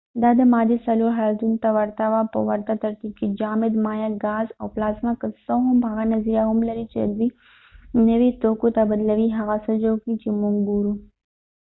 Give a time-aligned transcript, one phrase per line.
[0.21, 4.47] دا د مادې څلور حالتونو ته ورته وه په ورته ترتیب کې: جامد، مایع، ګاز،
[4.59, 7.29] او پلازما، که څه هم هغه نظریه هم لري چې دوی
[8.09, 10.93] نوي توکو ته بدلوي هغه څه جوړ کړئ چې موږ ګورو